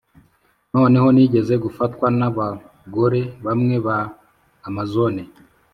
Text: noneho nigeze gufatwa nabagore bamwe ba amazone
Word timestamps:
noneho 0.73 1.07
nigeze 1.15 1.53
gufatwa 1.63 2.05
nabagore 2.19 3.21
bamwe 3.45 3.75
ba 3.85 3.97
amazone 4.67 5.21